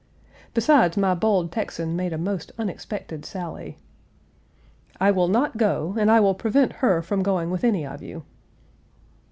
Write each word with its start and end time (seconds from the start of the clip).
Besides, 0.55 0.97
my 0.97 1.13
bold 1.13 1.51
Texan 1.51 1.95
made 1.95 2.11
a 2.11 2.17
most 2.17 2.51
unexpected 2.57 3.23
sally: 3.23 3.77
"I 4.99 5.11
will 5.11 5.27
not 5.27 5.57
go, 5.57 5.95
and 5.95 6.09
I 6.09 6.19
will 6.19 6.33
prevent 6.33 6.73
her 6.81 7.03
from 7.03 7.21
going 7.21 7.51
with 7.51 7.63
any 7.63 7.85
of 7.85 8.01
you." 8.01 8.23